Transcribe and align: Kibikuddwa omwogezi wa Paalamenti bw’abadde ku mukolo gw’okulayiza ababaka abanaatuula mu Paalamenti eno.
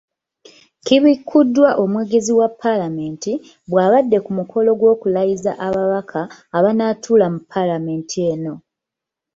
Kibikuddwa 0.85 1.69
omwogezi 1.83 2.31
wa 2.39 2.49
Paalamenti 2.61 3.33
bw’abadde 3.71 4.17
ku 4.25 4.31
mukolo 4.39 4.69
gw’okulayiza 4.79 5.51
ababaka 5.67 6.21
abanaatuula 6.57 7.25
mu 7.33 7.39
Paalamenti 7.51 8.17
eno. 8.31 8.53